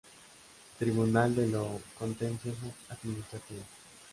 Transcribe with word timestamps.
Tribunal 0.79 1.35
de 1.35 1.45
lo 1.45 1.79
Contencioso 1.99 2.73
Administrativo 2.89 3.61